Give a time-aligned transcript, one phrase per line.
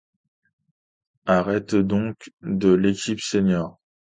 [1.27, 3.79] Arrêt donc de l'équipe seniors.